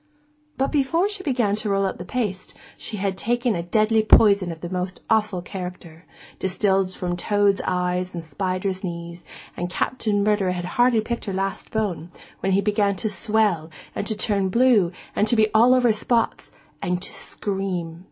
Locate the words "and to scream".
16.81-17.99